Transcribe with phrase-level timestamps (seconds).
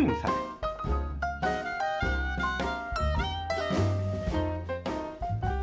[0.00, 0.30] 运彩。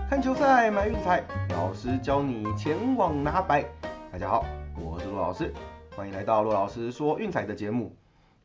[0.07, 3.65] 看球赛买运彩，老师教你前往拿白。
[4.11, 4.45] 大家好，
[4.79, 5.52] 我是骆老师，
[5.95, 7.95] 欢迎来到骆老师说运彩的节目。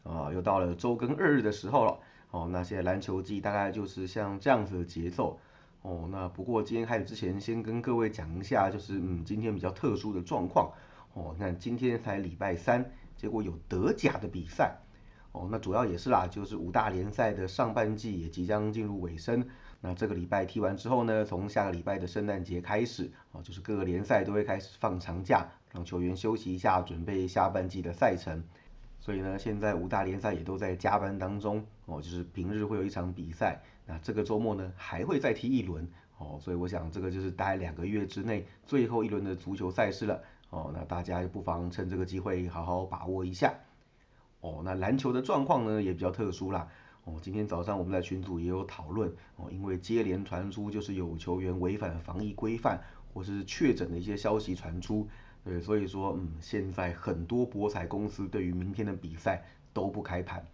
[0.03, 1.99] 啊，又到了周更二日的时候了。
[2.31, 5.39] 哦，那现在篮球季大概就是像这样子的节奏。
[5.83, 10.73] 哦，那不过今天开始之前，先跟各位讲一下，就是嗯，今天比较特殊的状况。
[11.13, 14.75] 哦，那今天才礼拜三，结果有德甲的比赛。
[15.33, 19.45] 哦，那主要也是啦，就是五大联赛的上半季也即将进入尾声。
[19.81, 28.45] 那这个礼拜踢完之后呢，从下个礼拜的圣诞节开始，哦，就是各个联赛都会开始放长假，让球员休息一下，准备下半季的赛程。
[29.01, 43.53] 所以呢，现在五大联赛也都在加班当中，哦，就是平日会有一场比赛，那这个周末呢还会再踢一轮，哦，所以我想这个就是大概两个月之内最后一轮的足球赛事了，哦，那大家不妨趁这个机会好好把握一下。
[44.43, 46.69] 哦，那篮球的状况呢也比较特殊啦。
[47.05, 49.11] 哦，今天早上我们在群组也有讨论。
[49.37, 52.81] 哦，因为接连传出就是有球员违反防疫规范
[53.15, 55.09] 或是确诊的一些消息传出。
[55.45, 60.45] 对，所以说，嗯，现在很多博彩公司对于明天的比赛都不开盘。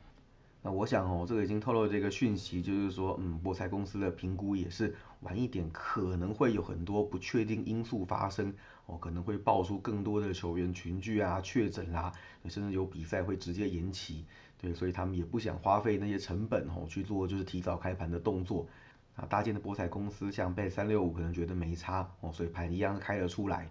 [0.61, 8.53] 那我想哦，这个已经透露这个讯息，就是说，嗯，博彩公司的评估也是晚一点，可能会有很多不确定因素发生，
[8.86, 12.12] 哦，可能会爆出更多的球员群聚啊、确诊啦，
[12.48, 14.25] 甚至有比赛会直接延期，
[14.61, 18.67] 对，所以他们也不想花费那些成本哦去做就是提早开盘的动作。
[19.14, 23.70] 啊，大件的博彩公司像贝三六五可能觉得没差哦，所以盘一样开了出来，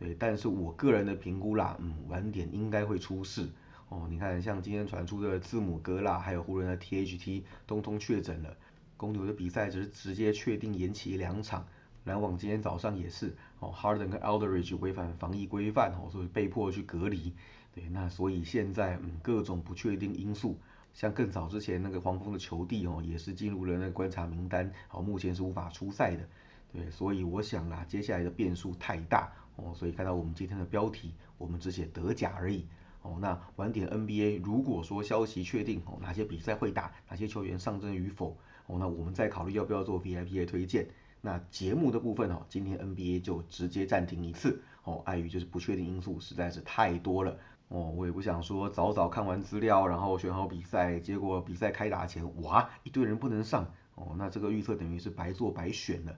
[0.00, 3.48] 对，但是我个人的评估啦，嗯，晚点应该会出事。
[3.94, 8.56] 哦，你看，像今天传出的字母哥啦，还有湖人的 THT，通通确诊了。
[8.96, 11.64] 公牛的比赛只是直接确定延期两场。
[12.02, 17.32] 篮网今天早上也是，哦，Harden 跟 Aldridge 违反防疫规范，哦，所以被迫去隔离。
[17.72, 20.58] 对，那所以现在，嗯，各种不确定因素，
[20.92, 26.28] 像更早之前那个黄蜂的球弟，哦，也是进入了那个观察名单，哦，目前是无法出赛的。
[26.72, 32.66] 对，所以我想啦，接下来的变数太大，哦，所以看到我们今天的标题，我们只写德甲而已。
[33.04, 38.34] 哦，那晚点 NBA，如果说消息确定哦，哪些比赛会打，哪些球员上阵与否，
[38.66, 40.88] 哦，那我们再考虑要不要做 VIP 的推荐。
[41.20, 47.36] 那节目的部分哦，今天 NBA 就直接暂停一次哦，碍于就是不确定因素实在是太多了
[47.68, 56.16] 哦，我也不想说早早看完资料，然后选好比赛，结果比赛开打前哇一堆人不能上哦，那这个预测等于是白做白选了。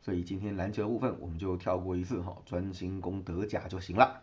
[0.00, 4.22] 所以今天篮球部分我们就跳过一次哈，专心攻德甲就行了。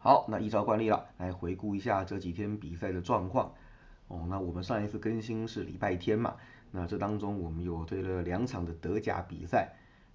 [0.00, 3.52] 好，那依照惯例了，来回顾一下这几天比赛的状况。
[4.06, 6.36] 哦，那我们上一次更新是礼拜天嘛？
[6.70, 9.72] 那这当中我们有推了两场的德甲比赛。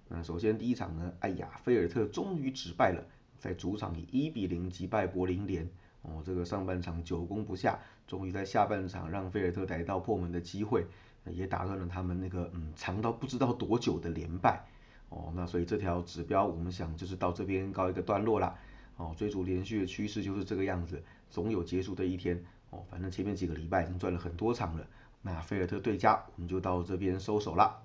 [0.08, 3.04] 那首先第一场呢，哎呀，菲尔特终于止败了，
[3.38, 5.68] 在主场以一比零击败柏林联。
[6.00, 10.86] 哦，这个上半场久攻不下，终于在下半场让菲尔特逮到破门的机会，
[11.26, 14.64] 也打断了他们那个嗯长到不知道多久的连败。
[15.10, 18.56] 哦，那所以这条指标我们想就是到这边告一个段落啦。
[18.96, 22.42] 哦，追逐连续的趋势就是这个样子，总有结束的一天。
[22.70, 24.86] 哦，反正前面几个礼拜已经赚了很多场了。
[25.22, 27.82] 那菲尔特对家，我们就到这边收手了。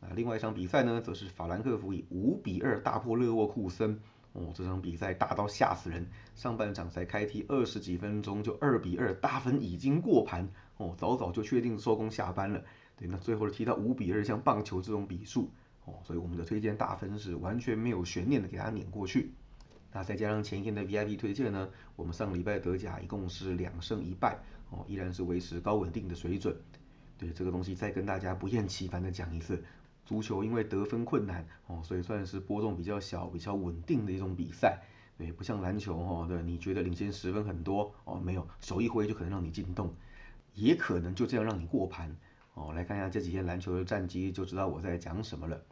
[0.00, 4.00] 那另外一场比赛呢，则是法兰克福以五比二大破勒沃库森。
[4.32, 10.48] 哦，这场比赛大到吓死人，上半场才开踢二十几分钟就二比二大分已经过盘。
[10.76, 12.64] 哦，早早就确定收工下班了。
[12.96, 15.50] 对，那最后踢到五比二，像棒球这种比数。
[15.84, 19.32] 哦，所以我们的推荐大分是完全没有悬念的给他碾过去。
[19.94, 24.36] 那再加上前一天的 VIP 推荐呢，我们上个礼拜德甲一共是两胜一败，
[24.70, 26.56] 哦，依然是维持高稳定的水准。
[27.16, 29.62] 对这个东西再跟大家不厌其烦的讲一次，
[30.04, 34.82] 足球因为得分困难，哦，所以算是波动比较小、比较稳定的一种比赛。
[35.16, 39.94] 对，不像篮球，哦，对，你觉得领先十分很多，哦，没有，手一挥就可能让你进洞，
[40.54, 42.16] 也可能就这样让你过盘。
[42.54, 45.62] 哦，来看一下这几天篮球的战绩，就知道我在讲什么了。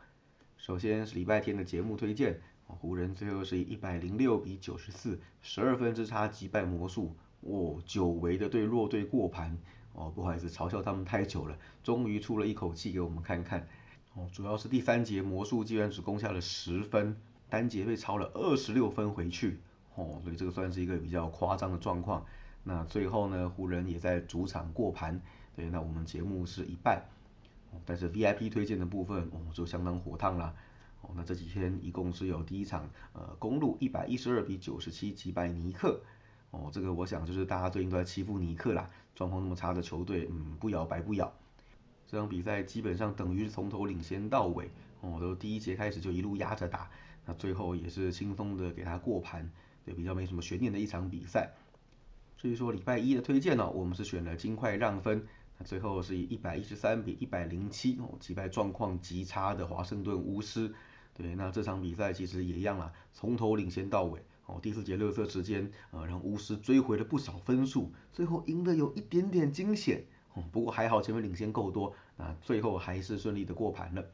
[0.63, 2.41] 首先是礼拜天的节目推荐。
[2.69, 9.59] 湖人最后是以一百零六比九十四，十二分之差击败魔术，哦，久违的对弱队过盘，
[9.93, 13.67] 哦，不好意思嘲笑他们太久了，终于出了一口气给我们看看，
[14.15, 17.17] 哦，主要是第三节魔术居然只攻下了十分，
[17.51, 19.59] 单节被超了二十六分回去，
[19.97, 22.25] 哦，所以这个算是一个比较夸张的状况。
[22.63, 25.21] 那最后呢，湖人也在主场过盘，
[25.57, 27.03] 对，那我们节目是一半，
[27.85, 30.55] 但是 VIP 推荐的部分，哦，就相当火烫了。
[31.03, 36.01] 哦，那这几天一共是有第一场，呃，公路一百一十二比九十七击败尼克。
[36.51, 41.33] 哦，这个我想就是大家最近都在欺负尼克啦，状况那么差的球队，嗯，不咬白不咬。
[42.07, 44.69] 这场比赛基本上等于是从头领先到尾，
[45.01, 46.91] 哦，都第一节开始就一路压着打，
[47.25, 49.51] 那最后也是轻松的给他过盘，
[49.85, 51.51] 对，比较没什么悬念的一场比赛。
[52.37, 55.27] 所以说礼拜一的推荐呢，我们是选了金块让分，
[55.63, 60.75] 最后是以一百一十三比一百零七哦击败状况极差的华盛顿巫师。
[61.15, 70.05] 对，那这场比赛其实也一样啦，从头领先到尾哦，第四节热色时间，呃，让巫师追回了不少分数，最后赢得有一点点惊险
[70.35, 74.05] 哦，不过还好前面领先够多，那最后还是顺利的过盘了。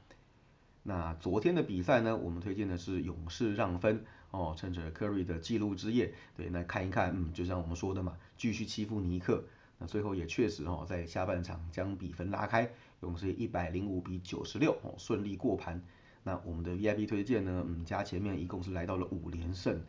[0.83, 4.05] 那昨天的比赛呢，我们推荐的是勇士让分。
[4.31, 9.43] 哦，趁着 Curry 的记录之夜，对，那看一看，嗯，就像我们说的嘛，继续欺负尼克，
[9.79, 12.71] 那最后也确实哦，在下半场将比分拉开，
[13.01, 15.81] 勇士一百零五比九十六哦，顺利过盘。
[16.25, 19.81] 那我们的 VIP 推荐呢，嗯，加前面一共是来到了五连胜，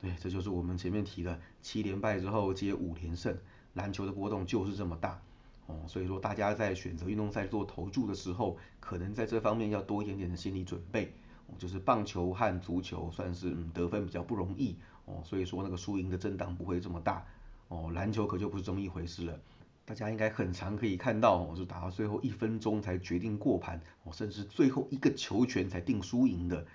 [0.00, 3.36] 对，这就是我们前面提的七连败之后接五连胜，
[3.74, 5.20] 篮球的波动就是这么大
[5.66, 11.12] 哦，所以说大家在选择运动赛做投注的时候，可能在这方面要多一点点的心理准备。
[11.46, 17.22] 哦就是棒球和足球算是嗯得分比较不容易哦，所以说那个输赢的震荡不会这么大
[17.68, 17.90] 哦。
[17.92, 19.40] 篮球可就不是这么一回事了，
[19.84, 26.66] 大家应该很常可以看到哦，是打到最后一分钟才决定过盘哦，甚至最后一个球权才定输赢的。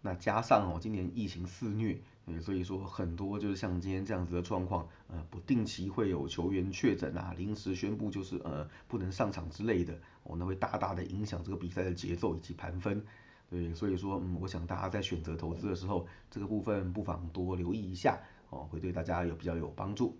[0.00, 2.00] 那加上哦，今年疫情肆虐，
[2.40, 9.94] 所以说很多就是像今天这样子的状况，呃，不定期会有球员确诊啊，临时宣布就是呃不能上场之类的
[10.24, 13.04] 哦，那会大大的影响这个比赛的节奏以及盘分。
[13.48, 18.18] 对，所以说，嗯，我想大家在选择投资的时候，这个部分不妨多留意一下
[18.50, 20.16] 哦，会对大家有比较有帮助。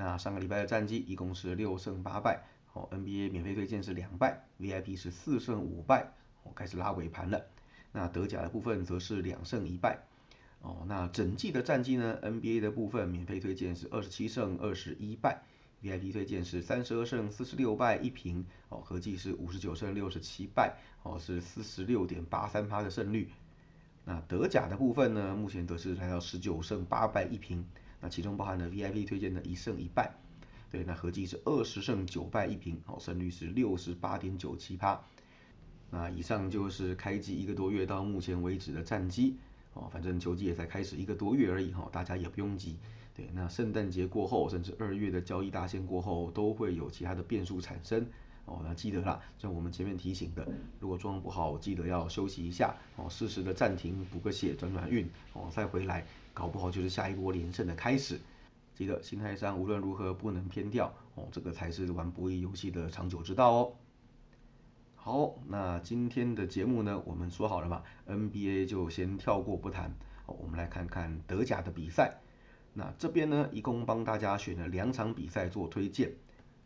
[0.00, 6.12] 那上个礼拜的战绩一共是六胜八败，哦，NBA 免费推荐是两败，VIP 是四胜五败，
[6.44, 7.44] 哦，开始拉尾盘了。
[7.90, 9.98] 那德甲的部分则是两胜一败，
[10.62, 15.42] 哦，那整季的战绩呢？NBA 的部分免费推荐是二十七胜二十一败。
[15.82, 23.28] VIP 推荐是三十二胜四十六败一平，哦，合计是五十九胜六十七败，哦，是四十六点八三趴的胜率。
[24.04, 27.66] 那德甲的部分呢，目前则是来到十九胜八败一平，
[28.00, 30.12] 那其中包含了 VIP 推荐的一胜一败，
[30.70, 35.00] 对，那合计是二十胜九败一平，哦，胜率是六十八点九七趴。
[35.90, 39.36] 那以上就是开机一个多月到目前为止的战绩，
[39.74, 42.76] 哦，反正球季也才开始一个多月而已，哈，大家也不用急。
[43.14, 48.06] 对，那圣诞节过后，甚至二月的交易大限过后，都会有其他的变数产生。
[48.44, 50.46] 哦，那记得啦，像我们前面提醒的，
[50.80, 56.06] 如果状况不好，记得要休息一下，哦，适时的暂停，补个血，转转运，哦，再回来，
[56.38, 58.20] 搞不好就是下一波连胜的开始。
[58.72, 63.72] 记得心态上无论如何不能偏掉，哦，这个才是玩博弈游戏的长久之道哦。
[64.94, 69.90] 好，那今天的节目呢，我们说好了嘛，NBA 就先跳过不谈，
[70.26, 72.20] 哦，我们来看看德甲的比赛。
[72.72, 76.12] 那这边呢，一共帮大家选了两场比赛做推荐。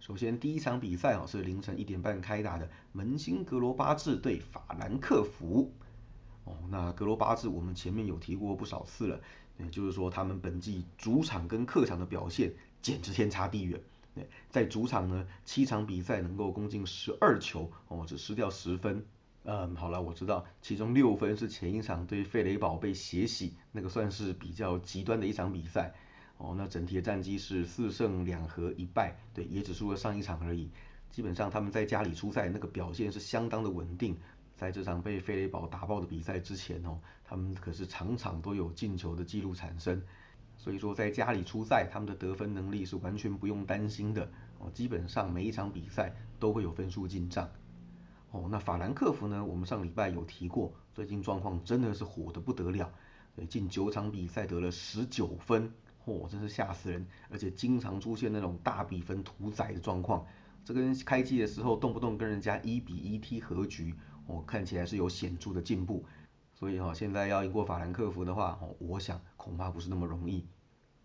[0.00, 5.72] 首先第一场比赛哦，是凌晨一点半开打的门兴格罗巴治对法兰克福。
[6.44, 9.20] 哦，那格罗巴治我们前面有提过不少次了，
[9.58, 13.80] 也就是说他们本季主场跟客场的表现简直天差地远。
[14.50, 19.04] 在主场呢，七场比赛能够攻进十二球，哦，只失掉十分。
[19.44, 25.94] 嗯，好了，我知道，其中六分是前一场对费雷堡被血洗，那个算是比较极端的一场比赛。
[26.36, 30.68] 哦，那整体的战绩是四胜两和一败，对，也只输了上一场而已。
[31.10, 34.16] 基本上他们在家里出赛那个表现是相当的稳定。
[34.62, 40.00] 在这场被费雷堡打爆的比赛之前哦，他们可是场场都有进球的记录产生。
[40.56, 44.30] 所以说在家里出赛，他们的得分能力是完全不用担心的。
[44.60, 47.50] 哦，基本上每一场比赛都会有分数进账。
[48.30, 49.44] 哦，那法兰克福呢？
[49.44, 52.88] 我们上礼拜有提过，最近状况真的是火的不得了，
[53.48, 55.72] 近九场比赛得了十九分，
[56.06, 57.04] 嚯，真是吓死人！
[57.30, 60.24] 而且经常出现那种大比分屠宰的状况，
[60.64, 63.92] 这跟开季的时候动不动跟人家一比一踢和局，
[64.32, 66.04] 哦，看起来是有显著的进步。
[66.54, 70.46] 所以哈，现在要赢过法兰克福的话，哦，我想恐怕不是那么容易。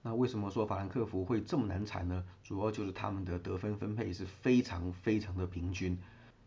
[0.02, 2.24] 那为什么说法兰克福会这么难缠呢？
[2.44, 5.98] 主要就是他们的得分分配是非常非常的平均。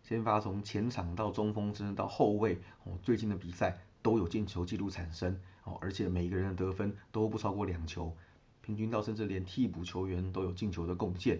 [0.02, 8.16] 先发从前场到中锋，甚至到后卫，哦，最近的比赛都有进球记录产生，哦，而且每个人的得分都不超过两球，
[8.62, 11.38] 平均到甚至连替补球员都有进球的贡献，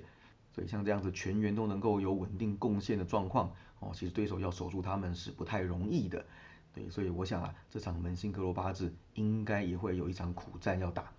[0.53, 6.25] 所以像这样子全员都能够有稳定贡献的状况，哦，其实对手要守住他们是不太容易的，
[6.75, 11.13] 对，所以我想啊，这场门兴格罗巴治应该也会有一场苦战要打。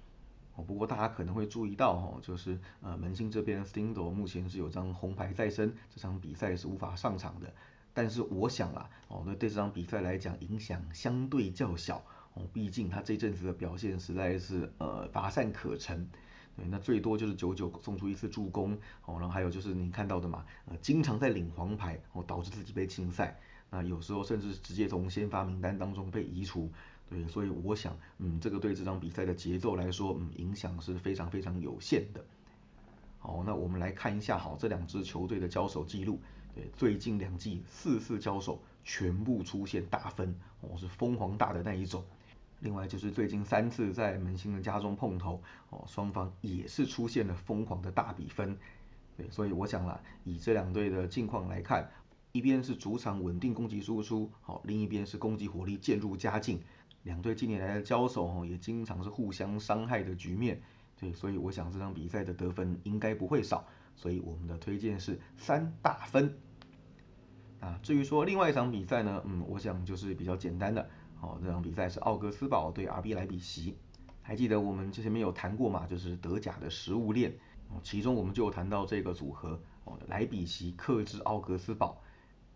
[0.56, 7.54] 哦，不过大家可能会注意到哈，就是呃门兴这边 Stindl 目前是有张红牌在身，这场比赛是无法上场的。
[7.94, 16.10] 但是我想啊，哦，那对这场比赛来讲影响相对较小哦，毕竟他这阵子的表现实在是呃乏善可陈。
[16.56, 18.74] 对，那最多就是九九送出一次助攻
[19.06, 23.40] 哦，然后还有就是你看到的嘛，呃，经常在领黄牌哦，导致自己被禁赛。
[23.70, 26.70] 那有时候甚至直接从先发名单当中被移除。
[27.10, 32.24] 对，所以我想，嗯，这个对这场比赛的节奏来说，嗯，影响是非常非常有限的。
[33.20, 36.20] 好，那我们来看一下好这两支球队的交手记录。
[36.54, 42.04] 对，最近两季四次交手全部出现大分，哦是疯狂大的那一种。
[42.62, 48.58] 另外就是最近三次在门兴的家中碰头，哦双方也是出现了疯狂的大比分。
[49.18, 51.90] 对，所以我想啦，以这两队的近况来看，
[52.32, 56.62] 一边是主场稳定攻击输出，好，另一边是攻击火力渐入佳境。
[57.04, 60.62] 两队近年来的交手，哦也经常是互相伤害的局面。
[61.00, 63.68] 对，所以我想这场比赛的得分应该不会少。
[63.96, 66.38] 所以我们的推荐是三大分。
[67.60, 70.90] 啊，至于说另外一场比赛呢，嗯，我想就是比较简单的。
[71.22, 73.76] 哦，这场比赛是奥格斯堡对 RB 莱比锡。
[74.24, 75.88] 还记得我们之前没有谈过嘛？
[75.88, 77.32] 就是德甲的食物链。
[77.70, 79.60] 哦，其中我们就有谈到这个组合。
[79.86, 82.02] 哦，莱比锡克制奥格斯堡。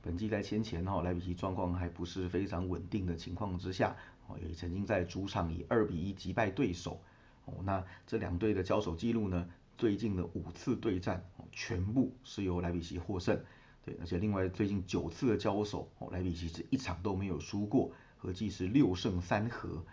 [0.01, 3.95] 本季在先前哈，莱比锡状况还不是非常稳定的情况之下，
[4.27, 7.01] 哦，也曾经在主场以二比一击败对手。
[7.45, 9.47] 哦，那这两队的交手记录呢？
[9.77, 13.39] 最近的五次对战，全部是由莱比锡获胜。
[13.83, 17.91] 对，而且另外最近九次的交手，哦莱比锡是一场都没有输过，
[18.25, 19.83] 合计是六胜三和。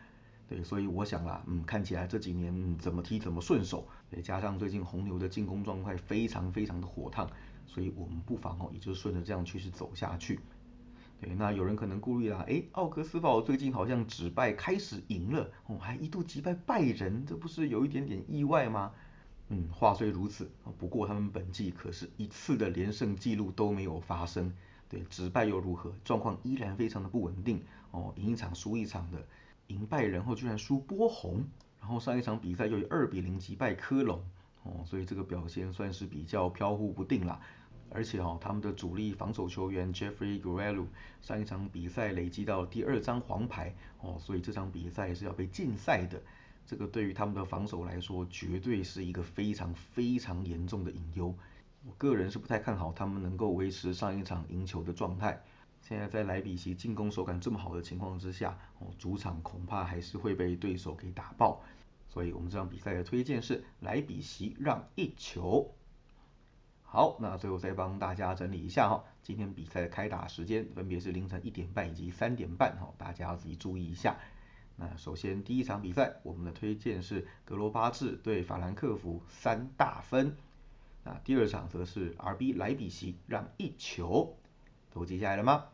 [0.49, 3.87] 对，所以我想啦，嗯，看起来这几年怎么踢怎么顺手。
[4.11, 7.29] 对，加上最近红牛的进攻状态非常非常的火烫，
[7.67, 10.41] 所以我们不妨哦，也就顺着这样趋势走下去。
[11.21, 18.93] 对，那有人可能顾虑啦，哎，奥格斯堡最近好像止败开始赢了，哦，还一度击败拜仁，这不是有一点点意外吗？
[19.49, 24.53] 嗯，话虽如此，不过他们本季可是一次的连胜记录都没有发生。
[24.89, 25.95] 对，只败又如何？
[26.05, 27.63] 状况依然非常的不稳定
[27.93, 29.25] 哦，赢一场输一场的，
[29.69, 31.45] 赢拜仁后居然输波鸿，
[31.81, 34.21] 然后上一场比赛又以二比零击败科隆
[34.65, 37.41] 哦，所以这个表现算是比较飘忽不定啦。
[37.95, 40.87] 而且哦，他们的主力防守球员 Jeffrey Guerrero
[41.21, 46.19] 上一场比赛累积到第二张黄牌哦，所以这场比赛是要被禁赛的。
[46.65, 51.35] 这个对于他们的防守来说，绝对是一个非常非常严重的隐忧。
[51.85, 55.43] 我个人是不太看好他们能够维持上一场赢球的状态。
[55.93, 61.61] 现在在莱比锡进攻手感这么好的情况之下，哦，主场恐怕还是会被对手给打爆。
[62.09, 65.71] 所以我们这场比赛的推荐是莱比锡让一球。
[66.81, 74.17] 好，那最后再帮大家整理一下哈，今天比赛的开打时间分别是凌晨一点半以及三点半哈，大家要自己注意一下。
[74.77, 80.35] 那首先第一场比赛，我们的推荐是格罗巴治对法兰克福三大分。
[81.05, 84.39] 那第二场则是 RB 莱比锡让一球，
[84.91, 85.67] 都记下来了吗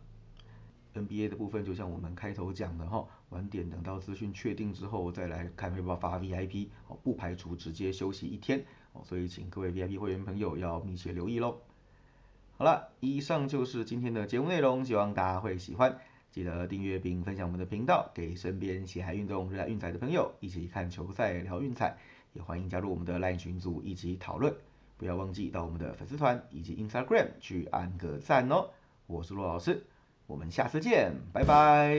[0.95, 11.59] ？NBA 的部分就像我们开头讲的哈，晚点等到资讯确定之后再来看要不要发 VIP 哦，不排除直接休息一天哦，所以请各位 VIP 会员朋友要密切留意喽。
[12.57, 15.99] 好了，以上就是今天的节目内容，希望大家会喜欢。
[16.30, 21.97] 记得订阅并分享我们的频道，给身边喜爱运动、热爱运彩的朋友一起看球赛、聊运彩。
[22.35, 24.54] 也欢迎加入我们的 LINE 群组一起讨论。
[24.99, 28.71] 不要忘记到我们的粉丝团以及 Instagram 去按个赞哦。
[29.07, 29.87] 我是骆老师，
[30.29, 31.99] 我们下次见，拜拜。